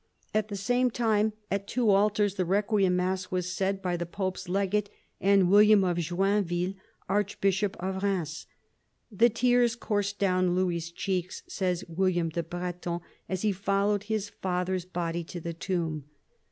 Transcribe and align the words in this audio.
At 0.33 0.47
the 0.47 0.55
same 0.55 0.89
time 0.89 1.33
at 1.51 1.67
two 1.67 1.91
altars 1.91 2.33
the 2.33 2.43
requiem 2.43 2.95
mass 2.95 3.29
was 3.29 3.51
said 3.51 3.83
by 3.83 3.97
the 3.97 4.07
pope's 4.07 4.49
legate 4.49 4.89
and 5.19 5.47
William 5.47 5.83
of 5.83 5.97
Joinville, 5.99 6.73
archbishop 7.07 7.77
of 7.79 8.01
Eheims. 8.01 8.47
The 9.11 9.29
tears 9.29 9.75
coursed 9.75 10.17
down 10.17 10.55
Louis's 10.55 10.89
cheeks, 10.89 11.43
says 11.45 11.85
William 11.87 12.29
the 12.29 12.41
Breton, 12.41 13.01
as 13.29 13.43
he 13.43 13.51
followed 13.51 14.05
his 14.05 14.27
father's 14.29 14.85
body 14.85 15.23
to 15.25 15.39
the 15.39 15.53
tomb. 15.53 16.05